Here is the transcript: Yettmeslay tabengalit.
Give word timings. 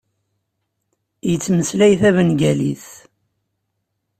Yettmeslay 1.29 1.93
tabengalit. 2.01 2.85